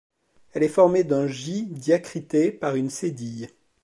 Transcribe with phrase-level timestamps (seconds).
[0.53, 3.49] Elle est formée d'un J diacrité par une cédille.